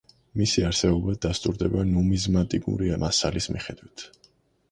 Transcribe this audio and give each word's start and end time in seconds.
მისი 0.41 0.61
არსებობა 0.67 1.13
დასტურდება 1.25 1.83
ნუმიზმატიკური 1.89 2.89
მასალის 3.05 3.49
მიხედვით. 3.57 4.07